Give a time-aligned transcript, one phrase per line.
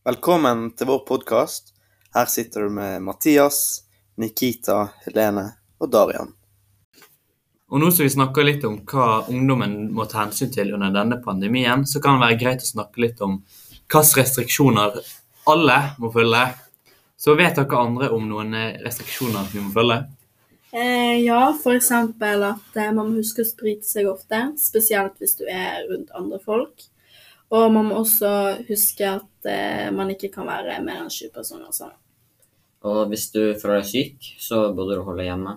[0.00, 1.74] Velkommen til vår podkast.
[2.14, 3.82] Her sitter du med Mathias,
[4.16, 5.42] Nikita, Helene
[5.76, 6.30] og Darian.
[7.68, 11.18] Og nå som vi snakker litt om hva ungdommen må ta hensyn til under denne
[11.20, 13.42] pandemien, så kan det være greit å snakke litt om
[13.92, 14.96] hvilke restriksjoner
[15.52, 16.46] alle må følge.
[17.20, 19.98] Så vet dere andre om noen restriksjoner vi må følge?
[20.72, 21.92] Eh, ja, f.eks.
[21.92, 26.40] at eh, man må huske å sprite seg ofte, spesielt hvis du er rundt andre
[26.40, 26.88] folk.
[27.50, 28.30] Og man må også
[28.68, 31.98] huske at eh, man ikke kan være mer enn sju personer sammen.
[32.86, 35.56] Og hvis du føler deg syk, så burde du holde hjemme,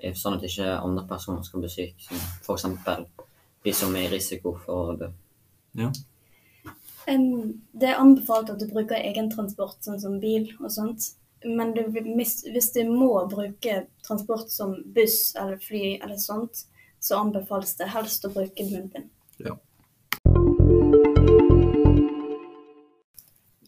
[0.00, 3.28] eh, sånn at ikke andre personer skal bli syke, som f.eks.
[3.66, 5.10] de som er i risiko for å dø.
[5.78, 5.92] Ja.
[7.06, 11.12] Um, Det er anbefalt at du bruker egen transport, sånn som bil og sånt.
[11.44, 16.64] Men du, hvis, du må bruke transport som buss eller fly eller sånt,
[16.98, 19.12] så anbefales det helst å bruke munnbind.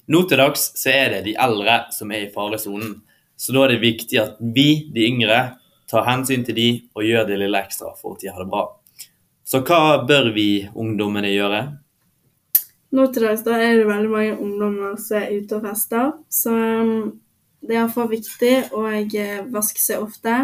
[0.09, 2.97] Nå til dags så er det de eldre som er i faresonen.
[3.39, 5.41] Så da er det viktig at vi, de yngre,
[5.89, 8.65] tar hensyn til de og gjør det lille ekstra for at de har det bra.
[9.49, 11.61] Så hva bør vi ungdommene gjøre?
[12.93, 16.53] Nå til dags da er det veldig mange ungdommer som er ute og fester, så
[16.57, 17.19] um,
[17.61, 20.37] det er iallfall viktig å eh, vaske seg ofte.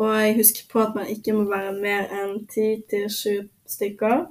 [0.00, 3.34] Og husk på at man ikke må være mer enn ti til sju
[3.68, 4.24] stykker.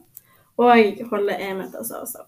[0.59, 2.27] Og holde én meters avstand.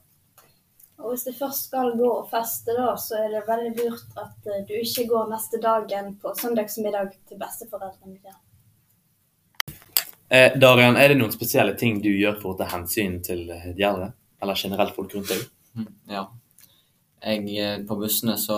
[1.01, 4.47] Og hvis du først skal gå og feste, da, så er det veldig lurt at
[4.49, 8.37] eh, du ikke går neste dagen på søndagsmiddag til besteforeldrene dine.
[10.31, 13.71] Eh, Darian, er det noen spesielle ting du gjør for å ta hensyn til eh,
[13.75, 14.11] de eldre?
[14.41, 15.43] Eller generelt folk rundt deg?
[15.75, 16.27] Mm, Ja.
[17.21, 18.57] Jeg, eh, på bussene så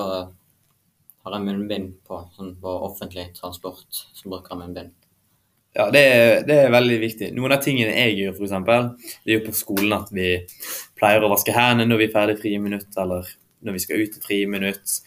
[1.23, 4.94] har jeg munnbind på, sånn på offentlig transport, som bruker munnbind.
[5.74, 7.32] Ja, det er, det er veldig viktig.
[7.34, 8.92] Noen av tingene jeg gjør, eksempel,
[9.26, 10.36] det er jo på skolen at vi
[11.00, 13.32] pleier å vaske hendene når vi er ferdig friminutt, eller
[13.66, 15.00] når vi skal ut i friminutt.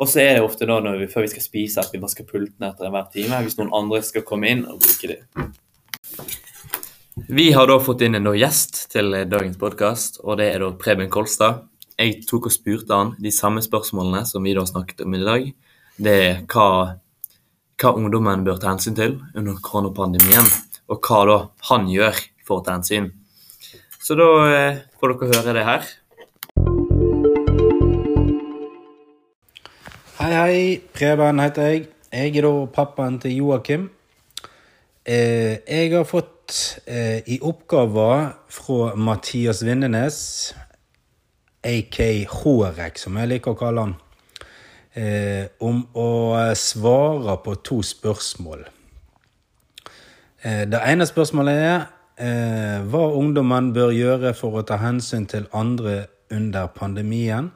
[0.00, 2.72] Og så er det ofte da vi, før vi skal spise at vi vasker pultene
[2.72, 5.52] etter enhver time, hvis noen andre skal komme inn og bruke dem.
[7.32, 11.12] Vi har da fått inn en gjest til dagens podkast, og det er da Preben
[11.12, 11.64] Kolstad.
[11.96, 15.48] Jeg tok og spurte han de samme spørsmålene som vi da snakket om i dag.
[15.96, 16.68] Det er hva,
[17.76, 20.46] hva ungdommen bør ta hensyn til under koronapandemien,
[20.88, 21.36] og hva da
[21.68, 22.16] han gjør
[22.46, 23.10] for å ta hensyn.
[24.00, 25.90] Så da eh, får dere høre det her.
[30.16, 30.62] Hei, hei.
[30.96, 31.84] Preben heter jeg.
[32.16, 33.90] Jeg er da pappaen til Joakim.
[35.04, 36.56] Eh, jeg har fått
[36.88, 38.08] eh, i oppgave
[38.56, 40.18] fra Mathias Vindenes,
[41.66, 42.00] AK
[42.32, 43.96] Hårek, som jeg liker å kalle han,
[44.96, 46.08] eh, om å
[46.56, 48.64] svare på to spørsmål.
[50.42, 51.78] Eh, det ene spørsmålet er
[52.16, 57.52] eh, hva ungdommen bør gjøre for å ta hensyn til andre under pandemien.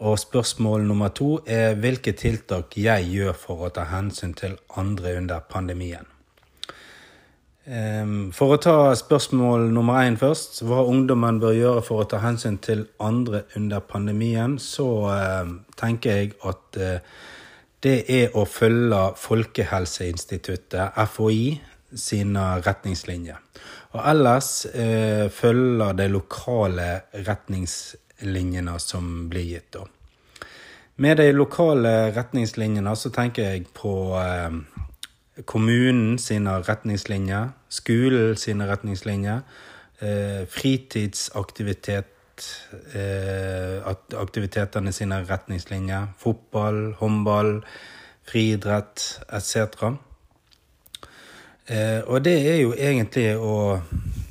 [0.00, 5.18] Og spørsmål nummer to er hvilke tiltak jeg gjør for å ta hensyn til andre
[5.20, 6.08] under pandemien.
[7.68, 12.22] Ehm, For å ta spørsmål nummer én først, hva ungdommen bør gjøre for å ta
[12.22, 17.04] hensyn til andre under pandemien, så eh, tenker jeg at eh,
[17.84, 21.60] det er å følge Folkehelseinstituttet, FHI,
[21.96, 23.38] sine retningslinjer.
[23.92, 26.90] Og ellers eh, følge de lokale
[27.26, 29.72] retningslinjene som blir gitt.
[29.74, 29.86] da.
[31.00, 34.60] Med de lokale retningslinjene så tenker jeg på eh,
[35.46, 39.40] kommunen sine retningslinjer, skolen sine retningslinjer,
[40.00, 42.06] eh, fritidsaktivitet,
[42.94, 47.62] eh, sine retningslinjer, fotball, håndball,
[48.30, 49.96] friidrett etc.
[51.68, 53.80] Eh, og det er jo egentlig å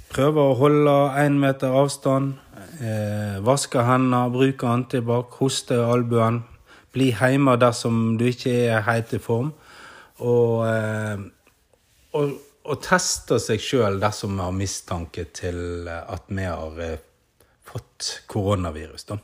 [0.10, 2.34] prøve å holde én meter avstand,
[2.82, 6.44] eh, vaske hendene, bruke antibac, hoste albuen,
[6.94, 9.54] bli hjemme dersom du ikke er helt i form,
[10.20, 11.22] og, eh,
[12.18, 12.36] og,
[12.68, 17.00] og teste seg sjøl dersom vi har mistanke til at vi har eh,
[17.70, 19.08] fått koronavirus.
[19.12, 19.20] da.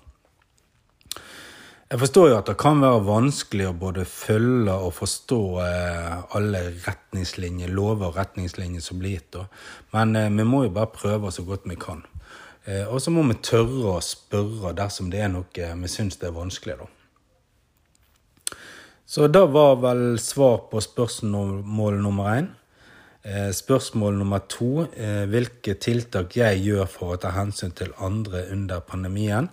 [1.85, 6.63] Jeg forstår jo at det kan være vanskelig å både følge og forstå eh, alle
[6.87, 9.31] retningslinjer, lover og retningslinjer som blir gitt.
[9.35, 9.45] da.
[9.93, 12.03] Men vi må jo bare prøve så godt vi kan.
[12.89, 16.79] Og så må vi tørre å spørre dersom det er noe vi syns er vanskelig.
[16.81, 17.04] da.
[19.05, 22.47] Så det var vel svar på spørsmål nummer én.
[23.25, 28.43] Eh, Spørsmål nummer to eh, hvilke tiltak jeg gjør for å ta hensyn til andre
[28.53, 29.49] under pandemien.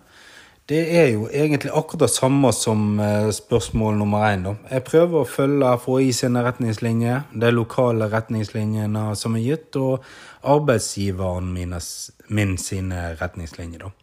[0.69, 4.44] Det er jo egentlig akkurat det samme som eh, spørsmål nummer én.
[4.70, 10.04] Jeg prøver å følge FHI sine retningslinjer, de lokale retningslinjene som er gitt, og
[10.44, 13.84] arbeidsgiveren min sine retningslinjer.
[13.84, 14.01] da.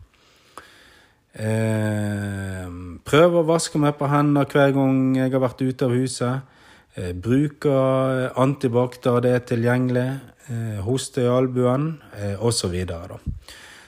[1.37, 2.65] Eh,
[3.05, 6.55] prøver å vaske meg på hendene hver gang jeg har vært ute av huset.
[6.97, 10.07] Eh, bruker antibac der det er tilgjengelig.
[10.49, 12.73] Eh, hoste i albuen, eh, osv.
[12.73, 13.19] Så,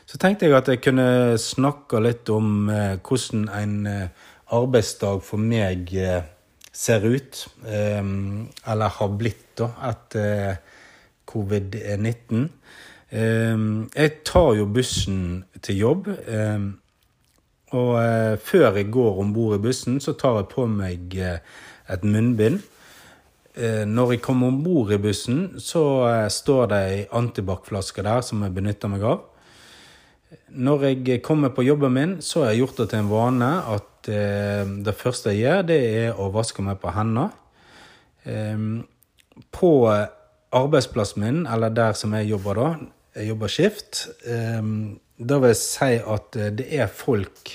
[0.06, 5.42] så tenkte jeg at jeg kunne snakke litt om eh, hvordan en eh, arbeidsdag for
[5.42, 6.22] meg eh,
[6.72, 7.48] ser ut.
[7.66, 8.04] Eh,
[8.70, 10.62] eller har blitt, da, etter
[11.32, 12.46] covid-19.
[13.10, 13.66] Eh,
[13.98, 16.14] jeg tar jo bussen til jobb.
[17.78, 21.40] Og eh, før jeg går om bord i bussen, så tar jeg på meg eh,
[21.92, 22.60] et munnbind.
[23.56, 28.24] Eh, når jeg kommer om bord i bussen, så eh, står det ei antibac-flaske der
[28.28, 29.28] som jeg benytter meg av.
[30.52, 34.12] Når jeg kommer på jobben min, så har jeg gjort det til en vane at
[34.12, 37.30] eh, det første jeg gjør, det er å vaske meg på hendene.
[38.28, 38.66] Eh,
[39.52, 39.72] på
[40.52, 42.72] arbeidsplassen min, eller der som jeg jobber da,
[43.16, 44.60] jeg jobber skift, eh,
[45.22, 47.54] da vil jeg si at eh, det er folk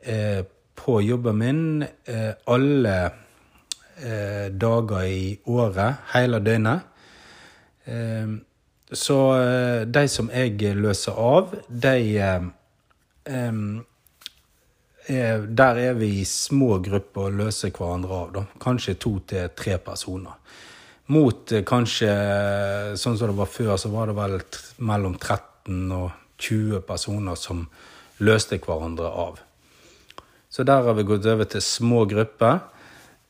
[0.00, 0.42] eh,
[0.78, 2.96] på jobben min eh, alle
[4.00, 6.86] eh, dager i året, hele døgnet.
[7.84, 8.36] Eh,
[8.92, 12.48] så eh, de som jeg løser av, de er,
[15.08, 18.30] Der er vi i små grupper og løser hverandre av.
[18.32, 18.42] Da.
[18.60, 20.36] Kanskje to til tre personer.
[21.12, 22.08] Mot kanskje,
[23.00, 24.36] sånn som det var før, så var det vel
[24.84, 27.66] mellom 13 og 20 personer som
[28.24, 29.38] løste hverandre av.
[30.48, 32.60] Så der har vi gått over til små grupper.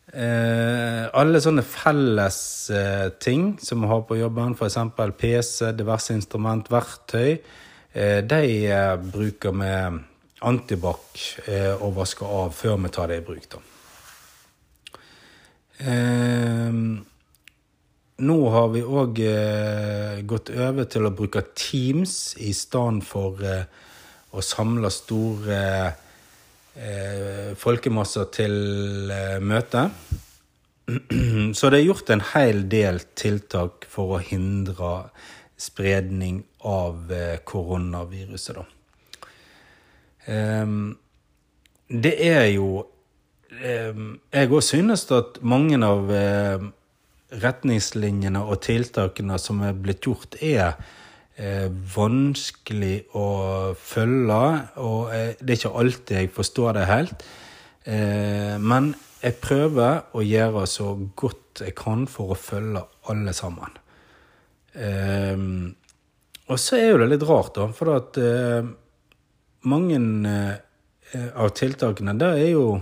[0.08, 2.38] Eh, alle sånne felles
[2.72, 4.78] eh, ting som vi har på jobben, f.eks.
[5.18, 7.34] PC, diverse instrument, verktøy,
[7.92, 8.40] eh, de
[8.70, 9.72] eh, bruker vi
[10.48, 13.50] antibac eh, og vasker av før vi tar det i bruk.
[13.52, 13.60] da.
[15.78, 16.72] Eh,
[18.18, 23.68] nå har vi òg eh, gått over til å bruke Teams i stedet for eh,
[24.34, 25.60] å samle store
[26.74, 29.88] eh, folkemasser til eh, møte.
[31.58, 35.10] Så det er gjort en hel del tiltak for å hindre
[35.58, 38.66] spredning av eh, koronaviruset, da.
[40.28, 40.96] Ehm,
[41.88, 42.82] det er jo
[43.64, 46.66] ehm, Jeg òg synes at mange av eh,
[47.28, 50.78] retningslinjene og tiltakene som er blitt gjort, er
[51.36, 53.26] eh, vanskelig å
[53.76, 54.40] følge.
[54.84, 57.26] Og eh, det er ikke alltid jeg forstår det helt.
[57.84, 63.76] Eh, men jeg prøver å gjøre så godt jeg kan for å følge alle sammen.
[64.78, 65.36] Eh,
[66.48, 68.68] og så er jo det litt rart, da, for at eh,
[69.68, 69.98] mange
[70.30, 72.78] eh, av tiltakene, det er jo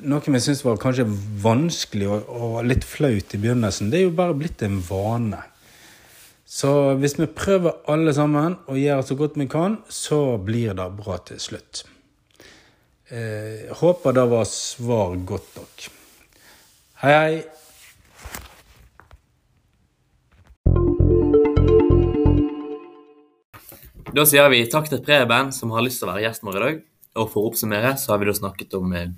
[0.00, 1.04] noe vi syns var kanskje
[1.42, 5.42] vanskelig og, og, litt flaut i begynnelsen, det er jo bare blitt en vane.
[6.48, 10.88] Så hvis vi prøver alle sammen å gjøre så godt vi kan, så blir det
[10.98, 11.84] bra til slutt.
[13.12, 15.88] Eh, håper det var svar godt nok.
[17.02, 17.42] Hei, hei.
[24.12, 26.64] Da sier vi takk til Preben, som har lyst til å være gjest vår i
[26.66, 26.82] dag.
[27.20, 29.12] Og for å oppsummere så har vi da snakket om eh,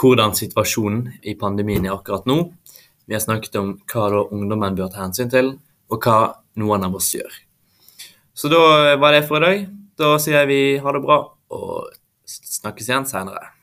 [0.00, 2.38] hvordan situasjonen i pandemien er akkurat nå.
[3.06, 5.54] Vi har snakket om hva da ungdommen bør ta hensyn til,
[5.92, 6.18] og hva
[6.60, 7.40] noen av oss gjør.
[8.34, 9.66] Så da var det for i dag.
[10.00, 11.20] Da sier vi ha det bra,
[11.54, 11.92] og
[12.26, 13.53] snakkes igjen seinere.